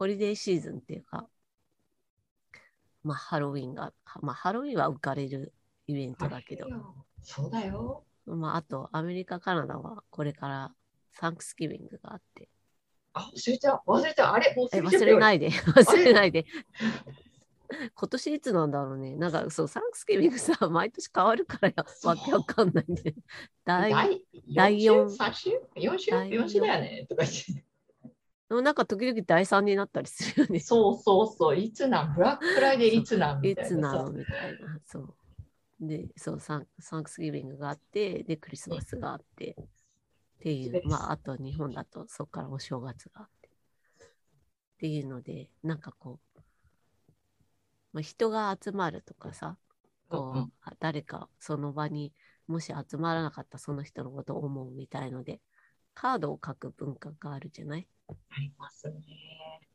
[0.00, 1.28] ホリデーシーズンっていうか、
[3.02, 5.52] まあ、ハロウィンが、まあ、ハロウィンは浮かれる
[5.86, 6.68] イベントだけど、
[7.22, 8.02] そうだよ。
[8.24, 10.72] まあ、あとアメリカ、カナダはこれから
[11.12, 12.48] サンクスギビングがあって、
[13.12, 13.82] あ、忘れた。
[13.86, 14.32] 忘れた。
[14.32, 16.46] あれ、もうえ、過ぎちゃったよ忘れないで、忘れないで。
[17.94, 19.16] 今年いつなんだろうね。
[19.16, 23.14] なんかそう、サンクスギビングさ、毎年変わるからやわけわかんないんで。
[23.66, 27.69] 第第第4四週 ?3 週 ?4 週第四 ?4 週だよねとか言って。
[28.50, 30.58] なんか時々第3になったりするよね。
[30.60, 31.56] そうそうそう。
[31.56, 32.14] いつなん？
[32.14, 33.40] ブラックフライデーいつなん？
[33.40, 33.96] みいつたいなさ。
[33.98, 34.78] なのみたいな。
[34.84, 35.14] そう。
[35.80, 39.64] で、そうサン、サンクスギビングがあって、で、クリスマスがあって、っ
[40.42, 43.48] ていう、まあ、あと日本だとそこからお正月があって。
[43.48, 44.08] っ
[44.80, 46.40] ていうので、なんかこう、
[47.92, 49.56] まあ、人が集まるとかさ、
[50.08, 52.12] こう、うん誰かその場に
[52.46, 55.40] もし集まらなかったその人のことを思うみたいので、
[55.94, 57.86] カードを書く文化があるじゃない？
[58.30, 58.94] ありますね。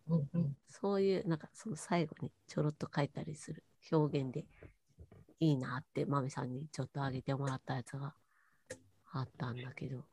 [0.08, 0.58] うんうん。
[0.68, 4.46] そういう、なんかその最後にちょろっと書いたりする表現で
[5.40, 8.14] いいなって、マミさんにちょっとあげてもらったやつが
[9.12, 10.06] あったんだけど、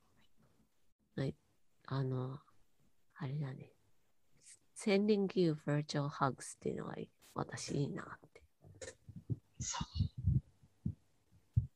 [1.16, 1.34] はい、
[1.86, 2.38] あの、
[3.16, 3.72] あれだね。
[4.76, 6.96] Sending you virtual hugs っていうのが
[7.34, 8.42] 私いいなって。
[9.60, 9.84] そ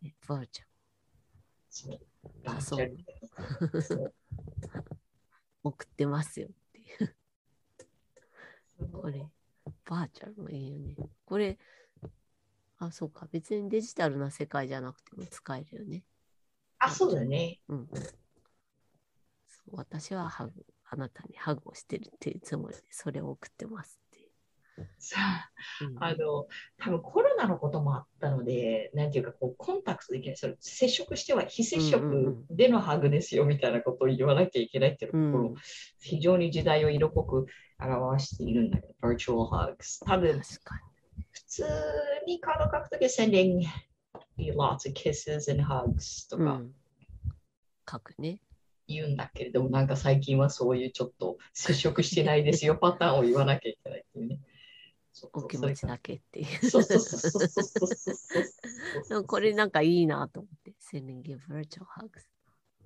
[0.03, 0.65] ね virtual。
[1.69, 2.01] そう。
[3.83, 4.15] そう
[5.67, 7.17] 送ってますよっていう。
[8.93, 9.29] これ、
[9.85, 10.97] バーチャルもいいよね。
[11.25, 11.59] これ、
[12.79, 13.27] あ、そうか。
[13.33, 16.05] 別にデジタルな世界じゃなくても使えるよね。
[16.79, 17.61] あ、そうだね。
[17.69, 17.89] うん。
[19.73, 24.01] 私はハグ、あなたにハグをしてるっていうつもりで、それを送ってます。
[24.99, 25.51] さあ、
[25.85, 26.47] うんあの、
[26.79, 30.37] 多分コロナのこともあったので、なんていうか、こう、コンタクトできない。
[30.37, 35.55] それ接触しては非接うん触でのハグですよ、みたいなことを言わなきゃいけないっていうところ、うん
[36.01, 37.47] 非常に時代を色濃く
[37.81, 40.05] 表しているんだけど、virtual hugs。
[40.05, 40.41] 多分、
[41.31, 41.65] 普通
[42.27, 43.67] にカード書くときは sending
[44.39, 46.45] lots of kisses and hugs とに。
[46.45, 46.75] うかん。
[47.91, 48.41] 書くね。
[48.89, 54.39] 言うんだけれども、なんか最近はそういうちょっと接触してないですよパターンを言わなきゃいけないっていうね。
[55.33, 56.47] お気持ちだけっていう。
[59.25, 60.75] これなんかいいなと思って。
[60.93, 62.27] Sending you virtual hugs。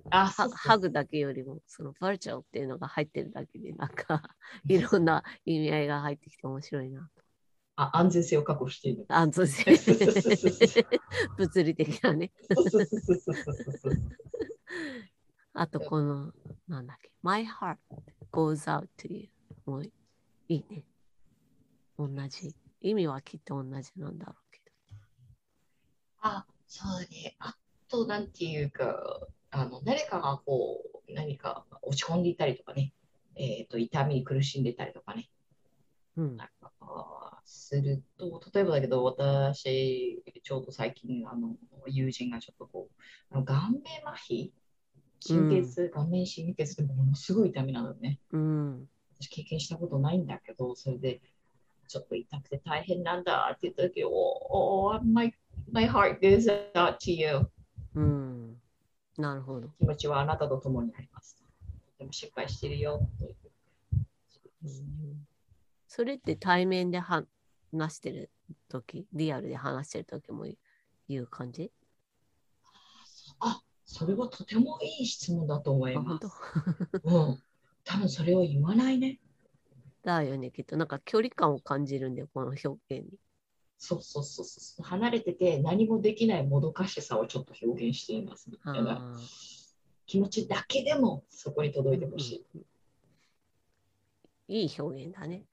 [0.09, 4.23] あ、ハグだけよりも、その virtual っていうのが入ってるだけで、なんか
[4.67, 7.23] いろんな意味合いが入ってきて面白いなと。
[7.77, 9.05] あ安全性を確保している。
[9.07, 9.75] 安全性
[11.37, 12.31] 物理的なね。
[15.53, 16.33] あとこの、
[16.67, 17.77] なんだっけ、My heart
[18.31, 19.29] goes out to you
[19.65, 19.91] もうい
[20.55, 20.83] いね。
[22.07, 22.55] 同じ。
[22.81, 24.59] 意味はきっと同じなんだろうけ
[26.21, 27.35] あ、そうだね。
[27.39, 27.55] あ
[27.89, 32.93] と、なんていうか、あの誰かがこう、何か落ち込んでいたりとかね、
[33.35, 35.29] えっ、と、痛みに苦しんでたりとかね、
[36.15, 36.23] ど。
[36.23, 36.37] うん。
[36.37, 41.55] なんかすると、例えばだけど、私、ちょうど最近、あの
[41.87, 44.51] 友人がちょっとこう、あの顔面麻痺、
[45.19, 48.19] 貧血、顔面神経血ってものすごい痛みなのよね。
[48.31, 48.89] うん。
[49.19, 51.21] 私経験したことないんだけど、それで、
[51.91, 55.33] ちょっと痛くて大変なんだって言った時、おお、my,
[55.69, 57.49] my heart goes out to you.
[57.95, 58.61] うん。
[59.17, 59.67] なるほど。
[59.77, 61.35] 気持ちはあなたと共にあります。
[61.35, 61.43] と
[61.97, 63.05] ても心配してるよ。
[63.19, 63.35] という
[64.63, 65.27] うん
[65.85, 67.27] それって対面で話
[67.89, 68.29] してる
[68.69, 70.45] とき、リアルで話してるときも
[71.09, 71.73] 言う感じ？
[73.41, 76.29] あ、それはとてもいい質問だと思います
[77.03, 77.09] 当？
[77.27, 77.43] うん。
[77.83, 79.19] 多分それを言わないね。
[80.03, 80.77] だよね、きっと。
[80.77, 83.19] なんか距離感を感じるんだよ、この表現に。
[83.77, 84.85] そうそうそうそう。
[84.85, 89.01] 離れてて何もできないもどかしさをちょっと表現していますみたいな
[90.05, 92.45] 気持ちだけでもそこに届いてほしい。
[92.55, 92.61] うん
[94.51, 95.45] いい表現だね。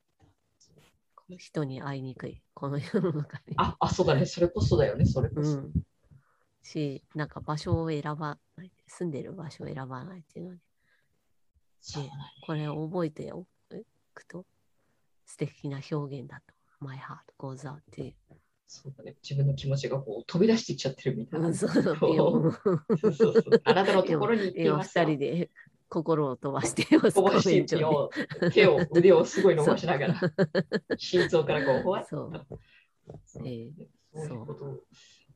[1.37, 3.55] 人に会いにくい、この世の中に。
[3.57, 4.27] あ、あ、そうだね。
[4.27, 5.05] それこそだよね。
[5.05, 5.51] それこそ。
[5.51, 5.73] うん。
[6.65, 10.61] し、なんか場所を選ばない、住んでる場所を選ばないっていうので、
[11.81, 12.17] そうだね。
[12.45, 13.47] これを覚えてお
[14.19, 14.45] くと
[15.27, 16.55] 素敵な表現だと。
[16.81, 18.15] My heart goes out っていう。
[18.67, 19.17] そうだね。
[19.23, 21.49] 自分の気持ちがこう飛び出していっちゃってるみたいな。
[21.49, 25.51] うん、そうそうそうあなたのところに行ってま二人で
[25.89, 26.85] 心を飛ばして。
[26.85, 28.11] 飛ばして手を
[28.53, 30.21] 手を腕をすごい伸ばしながら
[30.99, 32.45] 心臓からこうほわっそうと
[33.25, 34.79] そうええそういうことを、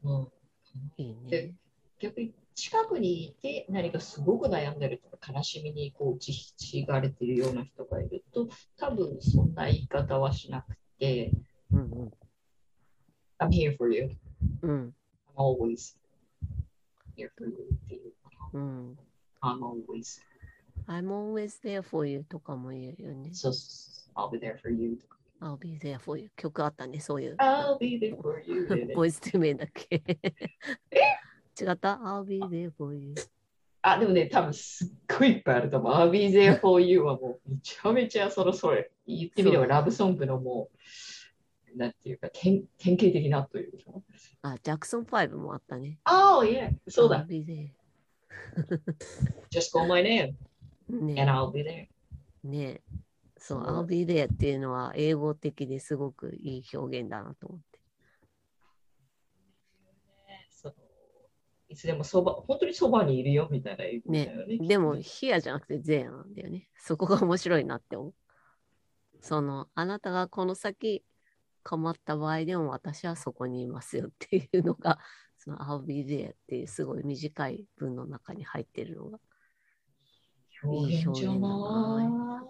[0.05, 0.29] うん、
[0.99, 1.55] いいねで。
[2.01, 11.31] 逆に近くにいて何かすごく悩んでるとか悲しみにこう打ちひしがれているような人がいると多分そんな言い方はしなくて
[11.73, 12.13] うん
[13.39, 14.11] I'm here for you
[14.63, 14.71] うん。
[14.71, 14.95] うん。
[15.35, 15.97] I'm always
[17.17, 18.13] here for you っていう
[18.53, 18.99] うん。
[19.41, 20.21] I'm always,
[20.87, 23.31] I'm always there for you とかも言うよね。
[23.33, 23.61] そうそう
[24.15, 25.19] そう I'll be there for you とか。
[25.41, 27.37] I'll be there for you 曲あったね、そういう。
[27.37, 30.03] I'll be there for you ボイストゥメンだっけ
[31.61, 33.15] 違った ?I'll be there for you.
[33.83, 34.89] あ、でもね、多分すっ
[35.19, 35.93] ごいいっぱいあると思う。
[35.93, 40.71] I'll be there for you はもうめちゃめちゃそろそろ言ってみればラブソングのも
[41.75, 43.93] う、なんていうか、典典型的なというか。
[44.43, 45.99] あ、ジャクソン5もあったね。
[46.05, 46.71] Oh, yeah.
[46.89, 47.27] そうだ I'll。
[47.27, 47.83] be there.
[49.51, 50.35] Just call my name
[50.89, 51.89] ね and I'll be there.
[52.45, 52.81] ね
[53.39, 57.81] そう I'll be there っていうのは英語的ですごくいい表現だなと思って。
[60.51, 60.75] その
[61.73, 64.59] いつでもそば、本当にそばにいるよみたいな意味だよね。
[64.59, 66.69] でも、here じゃなくて there なんだよね。
[66.77, 68.15] そこが面白いなって思う。
[69.23, 71.03] その、あなたがこの先
[71.63, 74.99] 困った場合でも私はそこにいますよっていうのが、
[75.39, 79.19] その I'll be there っていうすごい短い文の中に入ってるのが
[80.75, 82.47] いい表現だな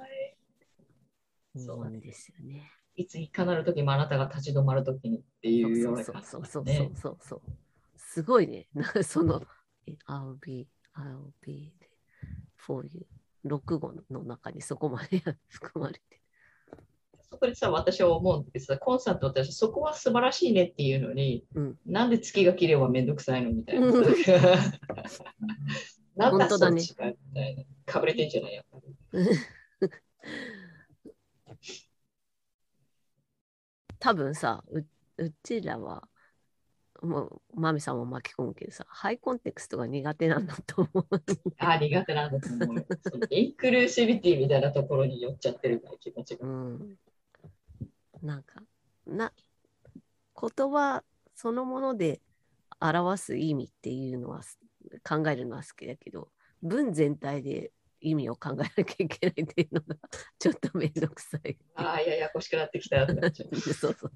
[1.57, 2.73] そうだねんですよね。
[2.97, 6.93] いついかなる時もあなたが立ち止まる時にっていうようなそう感じそうそうそう。
[6.97, 7.43] そうそう。
[8.13, 8.69] すごいね。
[8.75, 9.41] な その、
[10.07, 11.73] I'll be, I'll be
[12.57, 13.07] for you.
[13.47, 16.21] 6語の中にそこまで 含まれてる。
[17.23, 23.87] そこでさ、私は思うんですけど、コンサート私はそこは素晴らしいねっていうのに、うんなんで月が綺麗はめんどくさいのみたいな。
[23.87, 23.95] うん
[26.15, 27.65] なんだそっちかみたいな。
[27.87, 28.95] かぶれてんじゃないやっぱり。
[33.99, 34.81] 多分さう、
[35.17, 36.07] うちらは、
[37.55, 41.23] マミさんも巻き込むけどさ、ハイコンテクストが苦手なんだと思う。
[41.59, 42.87] あ、苦手なんだと思う。
[43.31, 46.47] インクルーシビティみたいなところに寄っちゃってるから気持ちが。
[46.47, 46.97] うん。
[48.23, 48.63] なんか、
[49.07, 49.33] な、
[50.41, 51.03] 言葉
[51.35, 52.21] そのもので
[52.81, 54.59] 表す意味っていうのはす
[55.09, 56.29] 考えるのは好きだけど、
[56.63, 59.97] 文全体で意味を考えなきゃいけないっていうのが
[60.39, 61.57] ちょっとめんどくさい。
[61.75, 63.07] ああ、ややこしくなってきた。
[63.79, 64.13] そうそう、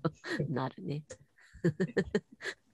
[0.49, 1.03] なるね。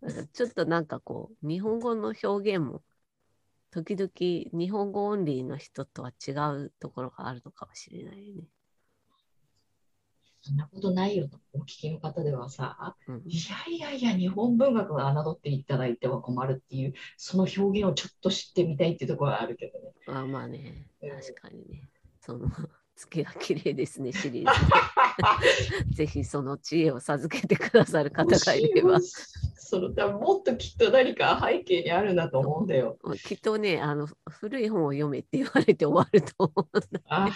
[0.00, 2.82] なんかちょっとなんかこう、日本語の表現も、
[3.70, 8.44] 時々日本語オンリーの人とは違うところがあるのかもしれないね。
[10.42, 13.36] そんなことないよとお聞きの方ではさ、うんい
[13.70, 19.92] やいやいや、日本文学を侮っていただいては困るっていう、その表現をちょっと知ってみたいっていうところはあるけどね。
[20.08, 21.88] あまあね、うん確かにね。
[22.20, 22.48] その、
[22.94, 24.60] 月が綺麗ですね、シリーズ。
[25.96, 32.98] ぜひその知恵を授けてくださる方がいればその多分もっときっと何か背景にあるんだと思うんだよ。
[33.24, 37.00] きっとね、あの、古い本を読めって言われて終わると思うんだ。
[37.06, 37.28] あ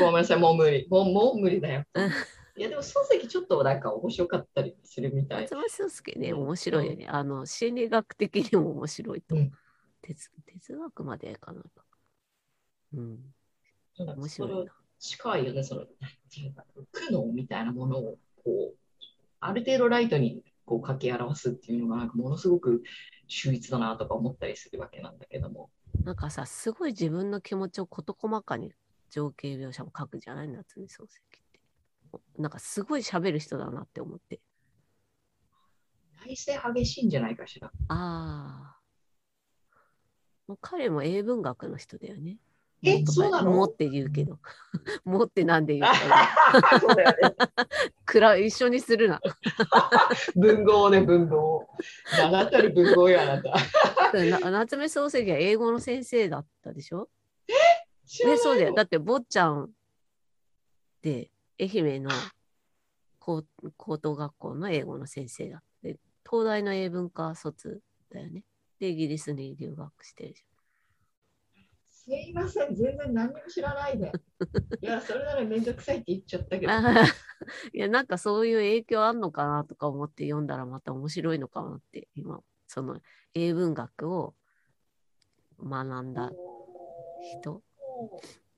[0.00, 0.86] ごめんなさい、もう無理。
[0.88, 2.10] もうもう無理だようん。
[2.56, 5.56] いや、でも漱石ちょっとなんか面白かったりするみたい松。
[5.56, 7.06] 本壮介ね、うん面白いよね。
[7.08, 9.46] あの、心理学的にも面白いと思う。
[9.46, 9.52] うん
[10.06, 11.62] 哲哲学までかな。
[12.94, 13.18] うん、
[14.04, 14.68] 面白い。
[14.98, 15.90] 近いよね、その、なん
[16.30, 18.76] ていうか、苦悩みたいなものを、こう、
[19.40, 22.82] ある程度ライトにこう書き表すっていうのが、なんかものすごく
[23.28, 25.70] 秀逸だなとか思ったりするわけなんだけども。
[26.04, 28.72] なんかさ、すごい自分の気持ちを事細かに
[29.10, 31.46] 情景描写も書くじゃない夏目漱石って。
[32.38, 34.40] なんかすごい喋る人だなって思って。
[36.24, 37.68] 内政激しいんじゃないかしら。
[37.68, 38.76] ああ。
[40.46, 42.38] もう彼も英文学の人だよね。
[42.82, 43.50] えそうなの？
[43.52, 44.38] もって言うけど。
[45.04, 46.78] もってなんで言うか。
[46.80, 47.34] そうだよね。
[48.04, 49.20] くら一緒にするな。
[50.36, 51.66] 文豪ね、文豪。
[52.18, 53.50] 名だたる文豪よ、あなた。
[54.40, 57.08] な夏目漱石は英語の先生だったでしょ？
[58.06, 58.68] 知らないね、そうだよ。
[58.70, 59.70] のだって、坊ちゃんっ
[61.02, 62.10] て愛媛の
[63.18, 63.42] 高
[63.76, 67.80] 高等学校の英語の先生だって、東大の英文科卒
[68.12, 68.44] だよね。
[68.78, 70.42] で、イギリスに留学してるじ
[72.06, 74.12] すいません、全然何も知らないで。
[74.80, 76.72] いや、それならめんどくさいって言っちゃったけど。
[77.72, 83.00] いや、なんかそういう影響あんのかなとか思って読んだらまた面白いのかなって、今、その
[83.34, 84.36] 英文学を
[85.60, 86.30] 学んだ
[87.42, 87.62] 人。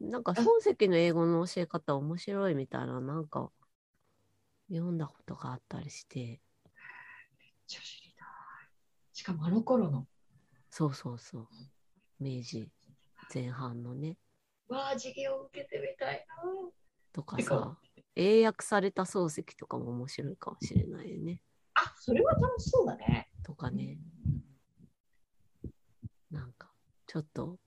[0.01, 3.51] なんか漱石の英語の教え方面白いみたいな、なんか
[4.68, 8.29] 読んだことがあったりして、めっちゃ知りたい。
[9.14, 10.07] しかもあの頃の、
[10.68, 11.49] そうそうそう。
[12.20, 12.68] 明治
[13.33, 14.16] 前半のね、
[14.68, 16.35] わあ、授業を受けてみたいな。
[17.12, 17.79] とかさ、
[18.14, 21.43] 英訳された漱石とかも面白いかもしれないよね。
[21.74, 23.31] あ、それは楽しそうだね。
[23.45, 23.99] とかね、
[26.31, 26.70] なんか
[27.07, 27.59] ちょっと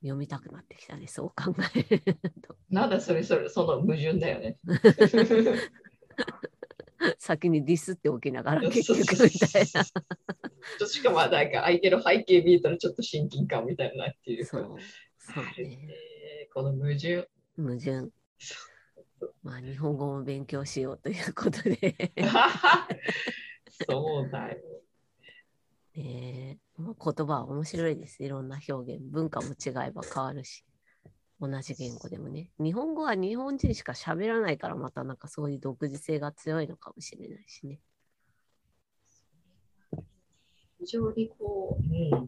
[0.00, 2.02] 読みたくなってきたね、そう考える
[2.42, 2.56] と。
[2.70, 4.58] なんだそれそれ、その矛盾だよね。
[7.18, 9.84] 先にディスっておきながらそう結局みたいな。
[10.80, 10.86] な。
[10.86, 14.50] しかもなんか相手の背景見えたらちょっと親近感みたいなっていうか。
[14.50, 14.78] そう。
[15.18, 15.76] そうね。
[15.76, 17.28] ねこの矛盾。
[17.56, 18.10] 矛盾。
[19.42, 21.94] まあ日本語も勉強しようということで。
[23.86, 24.58] そうだよ。
[25.94, 28.22] ねえまあ言葉は面白いです。
[28.22, 29.02] いろんな表現。
[29.10, 30.64] 文化も違えば変わるし。
[31.40, 32.50] 同じ言語でもね。
[32.58, 37.80] 日本語は日本人しか喋らないから、またなんかそういう独自性が強いのかもしれないしね。
[40.78, 42.26] 非常にこう、うん、なん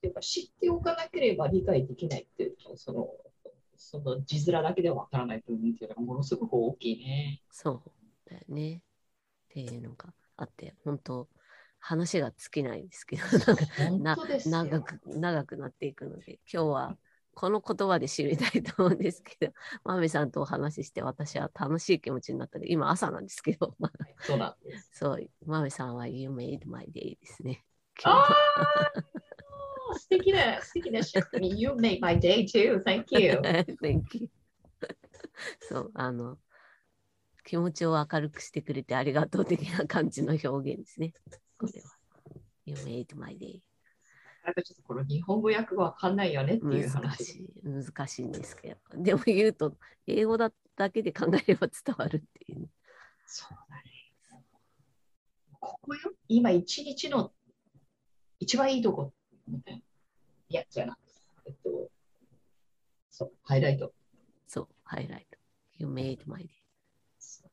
[0.00, 3.08] ていうか知っておかなければ理解できないっていうか、その、
[3.76, 7.40] その字面だけではわからない部分っていうのがものすごく大きいね。
[7.50, 7.82] そ
[8.26, 8.76] うだよね。
[8.76, 8.80] っ
[9.48, 11.26] ていうのがあって、本当
[11.78, 13.22] 話が尽きないんですけど、
[13.98, 16.98] なんか長く長くなっていくので、今日は
[17.38, 19.52] この言葉で知りたいと思うんですけど、
[19.84, 24.90] まめさんとお話しして私は楽しい気持ちになったので、今朝なんですけど、まあそうなんです。
[24.94, 27.64] そう、まめさんは You made my day ですね。
[28.02, 28.28] あ
[29.92, 30.98] あ素敵な、素敵な
[31.40, 32.82] You made my day too.
[32.82, 33.34] Thank you.
[33.80, 34.28] Thank you.
[35.60, 36.38] そう、あの、
[37.44, 41.14] 気持ちを明るくしてくれてありがとう的な感じの表現ですね。
[41.56, 41.90] これは。
[42.66, 43.60] You made my day.
[44.48, 47.46] なんかちょっとこの日本語訳がわかんないよねっていう難話。
[47.62, 49.02] 難しいんですけど。
[49.02, 49.76] でも言うと、
[50.06, 52.68] 英語だだけで考えれば伝わるっていうね。
[53.26, 53.82] そうだね。
[55.60, 57.30] ここよ、今一日の
[58.40, 59.12] 一番いいとこ
[59.46, 59.80] みたいな。
[59.80, 60.96] いや、じゃな
[61.44, 61.90] えっと、
[63.10, 63.92] そう、ハイライト。
[64.46, 65.36] そう、ハイライト。
[65.76, 66.48] You made my day.
[67.20, 67.44] そ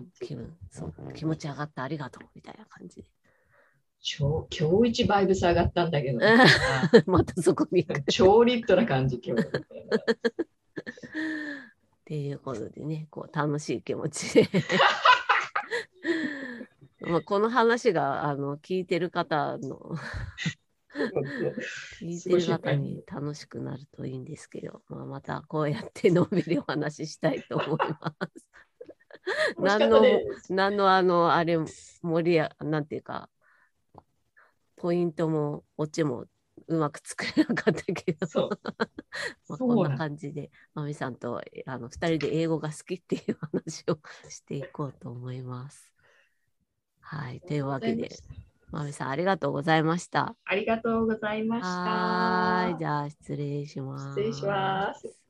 [0.00, 3.08] う気分そう、気持ち上がった、ありがとうみたいな感じで。
[4.00, 6.20] 超今日一バイブス上がったんだけど、
[7.06, 7.86] またそこに。
[8.08, 9.42] 超リットな感じ、今日。
[9.42, 9.50] っ
[12.04, 14.48] ていうことでね、こう楽しい気持ちで。
[17.00, 19.94] まあこの話があの聞いてる方の
[22.00, 28.46] 聞いてる方に楽しくなるといいんですけど、まあ、またこうやってのんびりお話ししたいと思います。
[29.58, 30.02] 何の
[30.48, 31.58] 何のあのあれ
[32.02, 33.28] 盛りやなんていうか
[34.78, 36.26] ポイントもオチも
[36.66, 38.50] うまく作れなかったけど、そう
[39.48, 43.98] まあ、こんな感じでまみさんとあの2人で英語が好きっていう話を
[44.28, 45.92] していこうと思います。
[47.00, 48.10] はい、というわけで、
[48.70, 50.36] まみさんありがとうございました。
[50.44, 51.68] ありがとうございました。
[51.68, 54.20] はーい、じゃあ失礼します。
[54.20, 55.27] 失礼します。